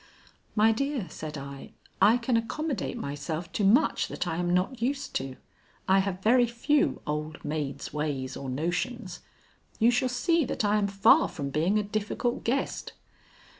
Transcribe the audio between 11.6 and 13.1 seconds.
a difficult guest."